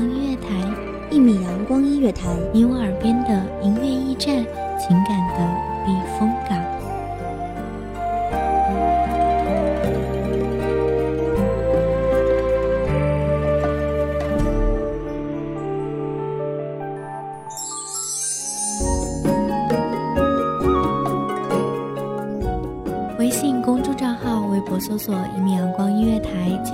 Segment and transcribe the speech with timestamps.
[0.00, 0.48] 音乐台，
[1.10, 4.44] 一米阳光音乐台，你我耳边的音乐驿站，
[4.78, 5.38] 情感的
[5.84, 6.58] 避风港。
[23.18, 25.14] 微信公众账号、微博搜索“”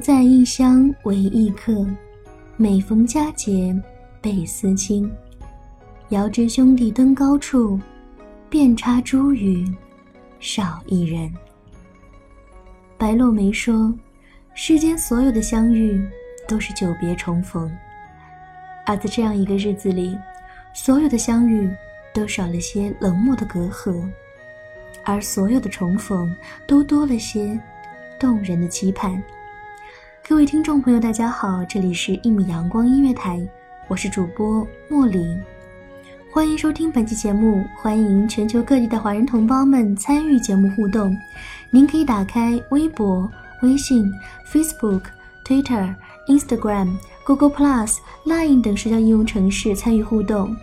[0.00, 1.86] 在异乡为异客，
[2.56, 3.78] 每逢佳节
[4.22, 5.10] 倍思亲。
[6.08, 7.78] 遥知兄弟登高处，
[8.48, 9.70] 遍插茱萸
[10.40, 11.30] 少一人。
[12.96, 13.92] 白落梅说
[14.54, 16.02] ：“世间所有的相遇，
[16.48, 17.70] 都是久别重逢。”
[18.86, 20.16] 而在这样一个日子里，
[20.72, 21.70] 所有的相遇
[22.14, 24.02] 都少了些冷漠的隔阂，
[25.04, 26.34] 而所有的重逢
[26.66, 27.60] 都多了些
[28.18, 29.22] 动人的期盼。
[30.28, 33.40] 各位听众朋友，大家好，这里是一米阳光音乐台，
[33.88, 35.40] 我是主播莫林，
[36.30, 41.16] 欢迎收听本期节目，欢迎全球各地的华人同胞们参与节目互动。
[41.70, 43.28] 您可以打开微博、
[43.62, 44.08] 微信、
[44.46, 45.02] Facebook、
[45.44, 45.94] Twitter、
[46.28, 50.56] Instagram、Google Plus、Line 等社交应用程式参与互动，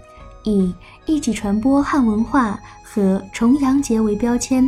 [0.44, 0.74] 以
[1.06, 4.66] 一起传播汉文化和重阳节为标签，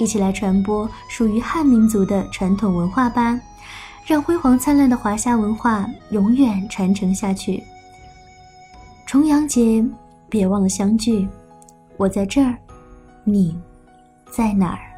[0.00, 3.38] 一起来传播属于汉民族的传统文化吧。
[4.04, 7.62] 让辉煌灿烂的华夏文化永远传承下去。
[9.06, 9.84] 重阳节，
[10.28, 11.28] 别忘了相聚，
[11.96, 12.56] 我在这儿，
[13.24, 13.56] 你
[14.30, 14.91] 在哪儿？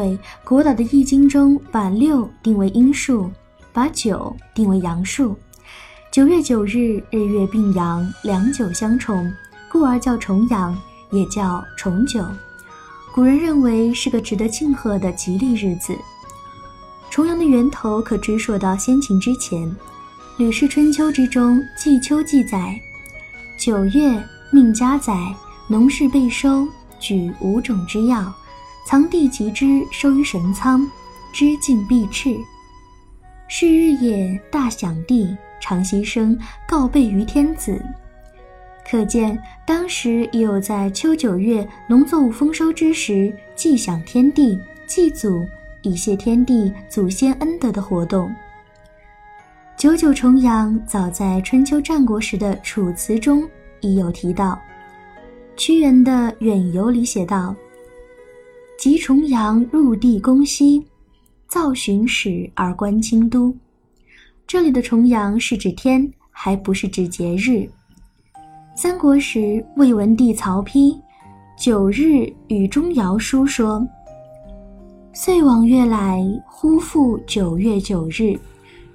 [0.00, 3.30] 为古老的《易经》中把六定为阴数，
[3.70, 5.36] 把九定为阳数。
[6.10, 9.30] 九月九日，日月并阳，两九相重，
[9.70, 10.76] 故而叫重阳，
[11.10, 12.24] 也叫重九。
[13.14, 15.94] 古人认为是个值得庆贺的吉利日子。
[17.10, 19.68] 重阳的源头可追溯到先秦之前，
[20.38, 22.80] 《吕氏春秋》之中《季秋》记载：
[23.58, 25.12] 九月，命家载，
[25.68, 26.66] 农事备收。
[26.98, 28.30] 举五种之药，
[28.90, 30.84] 藏地极之，收于神仓，
[31.32, 32.36] 知尽必赤。
[33.46, 36.36] 是日也，大享地，常牺牲，
[36.68, 37.80] 告备于天子。
[38.84, 44.58] 可见当时也有在秋九月农作物丰收之时，祭享天地、
[44.88, 45.46] 祭祖，
[45.82, 48.28] 以谢天地祖先恩德的活动。
[49.76, 53.48] 九九重阳，早在春秋战国时的《楚辞》中
[53.82, 54.60] 已有提到。
[55.56, 56.10] 屈原的
[56.40, 57.54] 《远游》里写道
[58.80, 60.82] ：“及重阳，入地宫西，
[61.46, 63.54] 造巡使而观京都。”
[64.48, 67.68] 这里的重阳是指天，还不是指节日。
[68.74, 70.98] 三国时，魏文帝曹丕
[71.58, 73.86] 九日与钟繇书说
[75.12, 78.34] ：“岁往月来，忽复九月九日。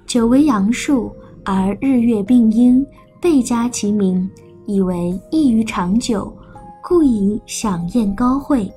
[0.04, 2.84] 九为阳数，而日月并阴，
[3.22, 4.28] 倍加其名，
[4.66, 6.36] 以为益于长久。”
[6.82, 8.68] 故以享宴高会，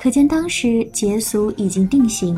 [0.00, 2.34] 可见当时节俗已经定型。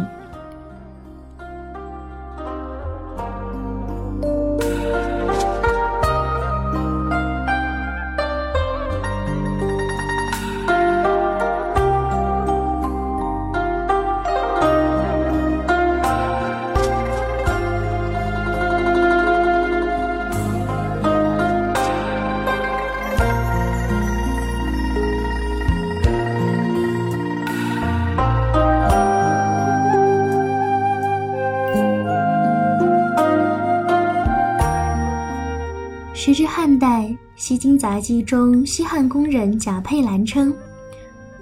[37.42, 40.54] 西京杂记》中西汉宫人贾佩兰称：“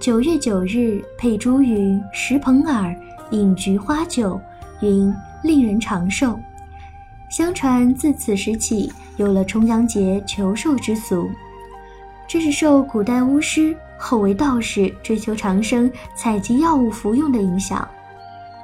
[0.00, 2.97] 九月九日，佩茱萸，食蓬饵，
[3.32, 4.41] 饮菊花酒，
[4.81, 6.41] 云令人长寿。”
[7.31, 11.29] 相传自此时起，有了重阳节求寿之俗。
[12.26, 17.87] 这是受古代巫师后为道士追求长生、采集药物服用的影响，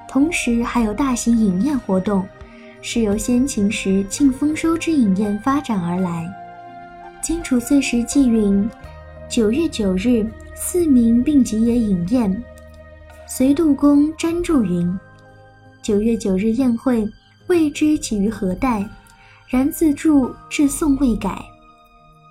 [0.09, 2.27] 同时还有大型饮宴活动。
[2.81, 6.25] 是由先秦时庆丰收之饮宴发展而来。
[7.27, 8.71] 《荆楚岁时记》云
[9.29, 10.25] ：“九月九日，
[10.55, 12.45] 四民并集也饮宴。”
[13.27, 14.97] 随杜公詹著云
[15.83, 17.05] ：“九月九日宴会，
[17.49, 18.89] 未知起于何代，
[19.49, 21.45] 然自著至宋未改。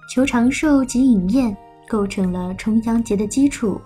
[0.09, 1.53] 求长寿及饮宴，
[1.89, 3.77] 构成了重阳节的基础。”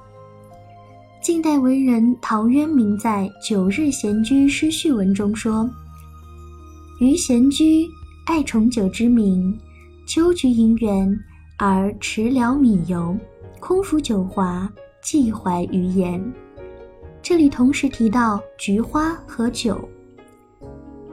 [1.24, 5.68] 晋代文人陶渊明在《九日闲居诗序文》中说。
[7.00, 7.90] 余闲居，
[8.28, 9.60] 爱重九之名。
[10.10, 11.16] 秋菊迎园，
[11.56, 13.16] 而池辽米油，
[13.60, 14.68] 空服酒华，
[15.04, 16.20] 寄怀于言。
[17.22, 19.88] 这里同时提到菊花和酒。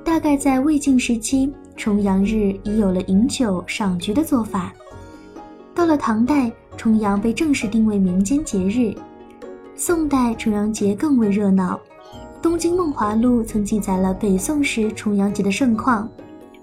[0.03, 4.73] 大概在魏晋时期，重阳日已有了饮酒赏菊的做法。
[5.75, 8.95] 到了唐代，重阳被正式定为民间节日。
[9.75, 11.79] 宋代重阳节更为热闹。
[12.41, 16.09] 《东京梦华录》曾记载了北宋时重阳节的盛况，《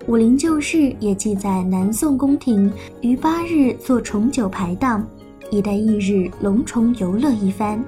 [0.05, 2.71] 武林旧事》也记载南宋宫廷
[3.01, 5.05] 于八日做重九排档，
[5.49, 7.81] 以待翌日龙重游乐一番。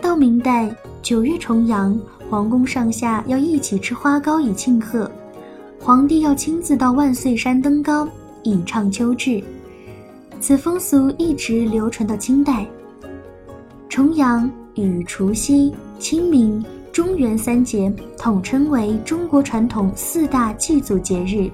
[0.00, 1.98] 到明代九月重阳，
[2.30, 5.10] 皇宫上下要一起吃花糕以庆贺，
[5.80, 8.08] 皇帝要亲自到万岁山登高
[8.44, 9.42] 以畅秋至。
[10.40, 12.66] 此风俗一直流传到清代。
[13.88, 15.74] 重阳与除夕。
[16.00, 16.62] 清明、
[16.94, 21.50] 中元三节统称为中国传统四大祭祖节日。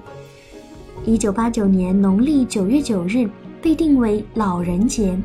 [1.03, 3.27] 一九八九年农历九月九日
[3.59, 5.19] 被定为老人节，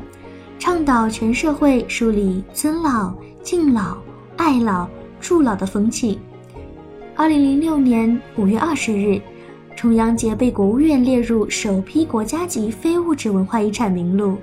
[0.57, 3.95] 倡导全社会树立尊老、敬老、
[4.37, 4.87] 爱老、
[5.21, 6.17] 助老的风气。
[7.15, 9.21] 二零零六年五月二十日，
[9.75, 14.35] 重阳节被国务院列入首批国家级非物质文化遗产名录。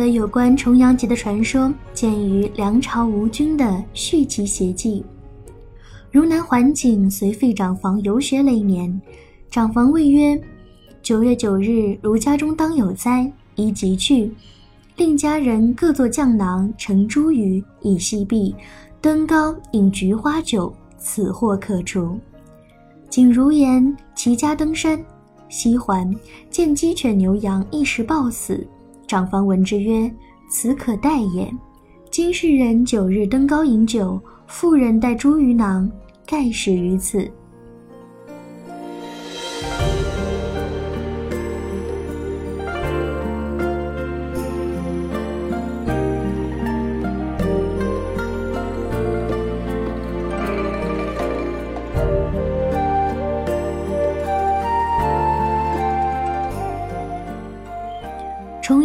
[0.00, 5.04] 的有关重阳节的传说，见于梁朝吴军的《续集邪记》。
[6.10, 8.98] 如南桓景随废长房游学了一年，
[9.50, 10.40] 长房谓曰
[11.02, 14.32] ：“九月九日，如家中当有灾，宜即去，
[14.96, 18.54] 令家人各作酱囊，盛茱萸以西壁，
[19.02, 22.18] 登高饮菊花酒，此祸可除。”
[23.10, 24.98] 景如言，齐家登山，
[25.50, 26.10] 西还
[26.48, 28.66] 见鸡犬牛羊一时暴死。
[29.10, 30.08] 长方闻之曰
[30.48, 31.52] ：“此可待也。
[32.12, 35.90] 今世人九日登高饮酒，妇人带茱萸囊，
[36.24, 37.28] 盖始于此。”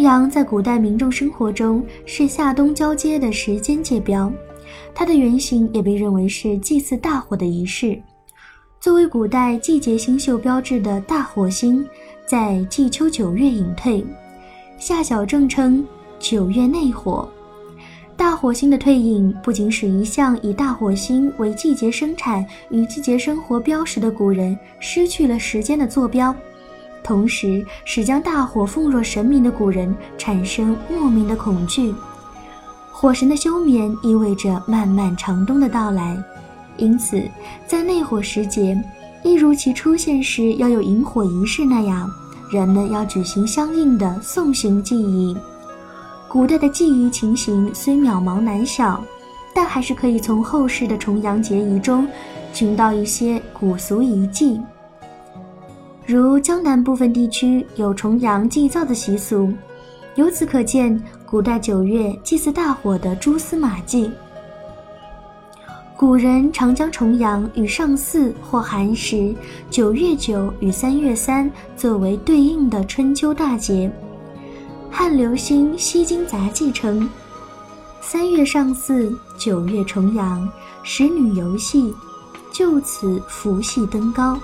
[0.05, 4.31] 阳在古代民众生活中是夏冬交接的时间界标，
[4.93, 7.99] 它的原型也被认为是祭祀大火的仪式。
[8.79, 11.83] 作为古代季节星宿标志的大火星，
[12.27, 14.05] 在季秋九月隐退，
[14.77, 15.83] 夏小正称
[16.19, 17.27] 九月内火。
[18.15, 26.33] 大火星的退隐不仅使一向以大火星为季节生产与季节生活标识的古人失去了时间的坐标。
[27.05, 31.93] 同时使将大火奉若神明的古人产生莫名的恐惧。
[32.91, 36.17] 火神的休眠意味着漫漫长冬的到来，
[36.77, 37.21] 因此
[37.67, 38.75] 在内火时节，
[39.23, 42.09] 一如其出现时要有引火仪式那样，
[42.51, 45.37] 人们要举行相应的送行祭仪。
[46.27, 48.99] 古代的祭仪情形虽渺茫难晓，
[49.53, 52.07] 但还是可以从后世的重阳节仪中
[52.51, 54.59] 寻到一些古俗遗迹。
[56.07, 59.51] 如江南部分地区有重阳祭灶的习俗，
[60.13, 64.11] 由此可见，古代九月祭祀大火的蛛丝马迹。
[65.97, 69.33] 古人常将重阳与上巳或寒食、
[69.71, 73.91] 九月九与三月三作为对应的春秋大节。
[74.91, 77.09] 汉流星《西京杂记》称
[77.99, 80.47] ：“三月上巳，九月重阳，
[80.83, 81.91] 使女游戏，
[82.53, 84.37] 就此福系登高。”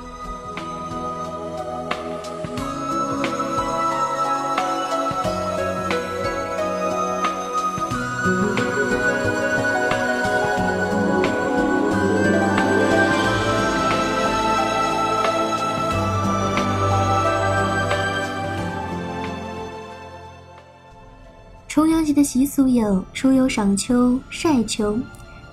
[21.71, 24.99] 重阳节的习俗有出游赏秋、晒秋。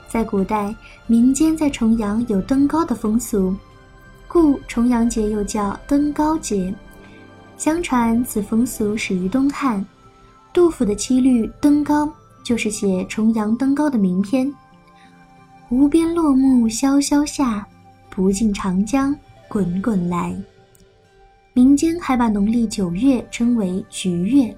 [0.09, 0.75] 在古代，
[1.07, 3.55] 民间在重阳有登高的风俗，
[4.27, 6.75] 故重阳节又叫登高节。
[7.57, 9.87] 相传此风俗始于东汉，
[10.53, 12.05] 杜甫的七律《登高》
[12.43, 14.53] 就是写重阳登高的名篇。
[15.69, 17.65] 无边落木萧萧下，
[18.11, 19.15] 不尽长江
[19.47, 20.37] 滚滚来。
[21.53, 24.53] 民间还把农历九月称为菊月。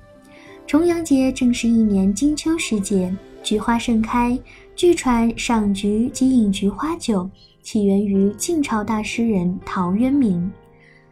[0.70, 3.12] 重阳节正是一年金秋时节，
[3.42, 4.38] 菊花盛开。
[4.76, 7.28] 据传，赏菊及饮菊花酒
[7.60, 10.48] 起源于晋朝大诗人陶渊明。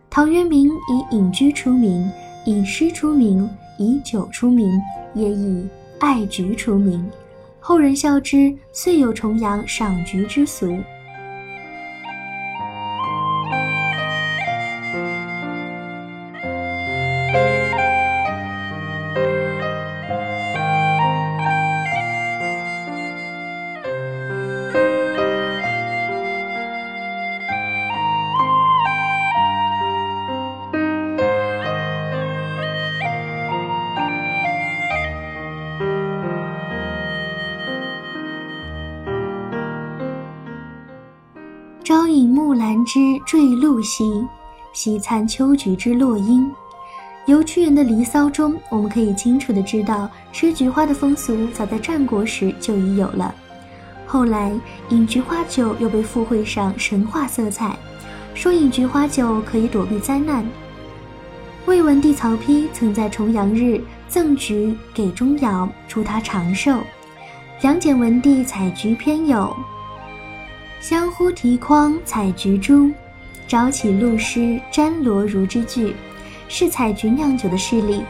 [0.09, 2.09] 陶渊明以隐居出名，
[2.47, 3.51] 以诗出名，
[3.81, 4.71] 以酒出名，
[5.13, 5.67] 也以
[5.99, 7.05] 爱菊出名。
[7.59, 10.73] 后人笑之，遂有重阳赏菊之俗。
[42.69, 44.27] 兰之坠露兮，
[44.75, 46.53] 夕餐秋菊之落英。
[47.25, 53.35] 由屈原的《离骚》中，我们可以清楚地知道，吃菊花的风俗早在战国时就已有了。
[54.07, 54.53] 后来，
[54.91, 57.75] 饮菊花酒又被附会上神话色彩，
[58.35, 60.45] 说饮菊花酒可以躲避灾难。
[61.65, 66.79] 魏文帝曹丕曾在重阳日赠菊给钟繇，祝他长寿。
[67.63, 69.57] 梁简文帝采菊篇有。
[70.81, 72.91] 相呼提筐采菊珠，
[73.49, 75.95] 朝起露湿沾罗襦之句，
[76.49, 78.03] 是采菊酿酒的事例。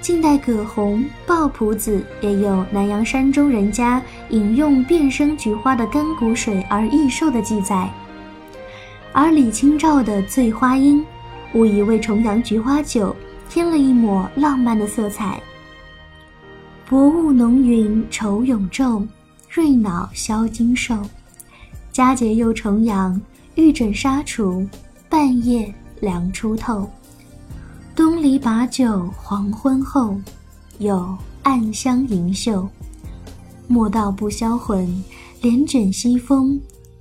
[0.00, 7.90] 晋代葛洪《抱朴子》也有南阳山中人家饮用变生菊花的干谷水而益寿的记载。
[9.12, 11.00] 而李清照的《醉花阴》，
[11.52, 13.14] 无疑为重阳菊花酒
[13.50, 15.38] 添了一抹浪漫的色彩。
[16.88, 19.06] 薄雾浓云愁永昼，
[19.50, 20.96] 瑞脑消金兽。
[21.98, 23.20] 佳节又重阳，
[23.56, 24.64] 玉枕纱厨，
[25.08, 26.88] 半夜凉初透。
[27.92, 30.16] 东篱把酒黄昏后，
[30.78, 32.64] 有暗香盈袖。
[33.66, 35.02] 莫道不销魂，
[35.42, 36.56] 帘卷西风，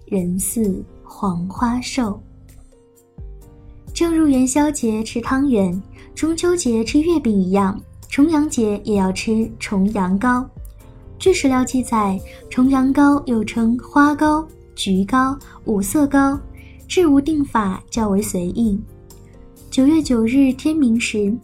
[0.08, 2.20] 人似黄花瘦。
[3.94, 5.80] 正如元宵节吃汤圆，
[6.16, 10.44] 中秋节吃月饼一样，重阳节也要吃重阳糕。
[11.20, 14.44] 据史料记载，重阳糕又称花糕。
[14.77, 16.39] 菊糕、五色糕，
[16.88, 18.79] 制无定法，较为随意。
[19.72, 21.36] 九月九日天明时，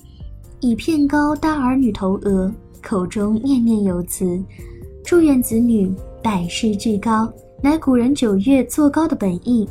[0.60, 4.40] 以片糕搭儿女头额，口中念念有词，
[5.04, 7.28] 祝愿子女百事俱高，
[7.62, 9.68] 乃古人九月做糕的本意。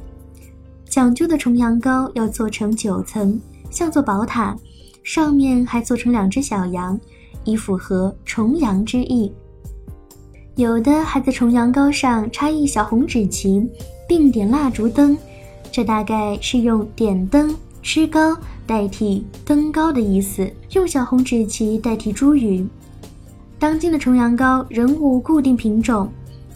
[0.85, 3.41] 讲究的重阳糕要做成九层，
[3.71, 4.57] 像座宝塔，
[5.05, 6.99] 上面还做成两只小羊，
[7.45, 9.33] 以符合重阳之意。
[10.57, 13.67] 有的还在重阳糕上插一小红纸旗，
[14.07, 15.17] 并点蜡烛灯，
[15.71, 22.67] 这大概是用点灯吃糕代替登高的意思，用小红纸旗代替茱萸。
[23.59, 26.07] 当今的重阳糕仍无固定品种，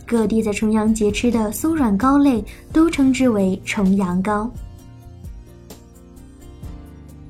[0.05, 4.51] 各地在重阳节吃的松软糕类都称之为重阳糕。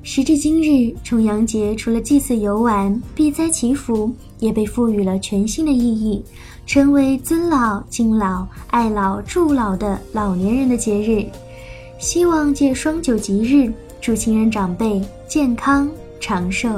[0.03, 6.23] 时至今日，重阳节除了祭祀游玩、避灾祈福，也被赋予了全新的意义，
[6.65, 11.25] 成为尊老、敬老、爱老、助老的老年人的节日。
[11.99, 15.89] 希望借双九吉日，祝亲人长辈健康
[16.19, 16.69] 长寿。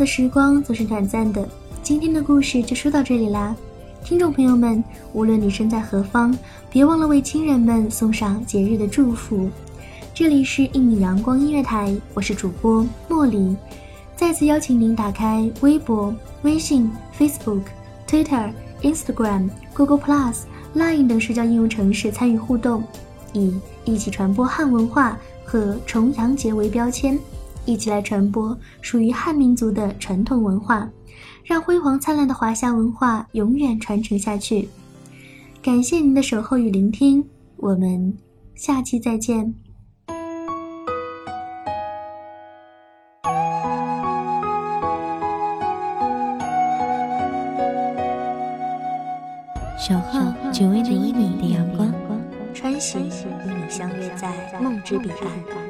[0.00, 1.46] 的时光总是短暂的，
[1.82, 3.54] 今天的故事就说到这里啦。
[4.02, 6.34] 听众朋友们，无论你身在何方，
[6.70, 9.50] 别忘了为亲人们送上节日的祝福。
[10.14, 13.54] 这里是一米阳光音乐台，我是主播茉莉。
[14.16, 17.64] 再次邀请您打开微博、微信、Facebook、
[18.08, 22.82] Twitter、Instagram、Google Plus、Line 等社交应用程式参与互动，
[23.34, 27.18] 以一起传播汉文化和重阳节为标签。
[27.70, 30.90] 一起来传播属于汉民族的传统文化，
[31.44, 34.68] 让辉煌灿烂的华夏文化永远传承下去。
[35.62, 37.24] 感谢您的守候与聆听，
[37.56, 38.12] 我们
[38.56, 39.54] 下期再见。
[49.78, 50.20] 守候
[50.52, 51.92] 只为那一米的阳光，
[52.52, 55.69] 穿行与你相约在梦之彼岸。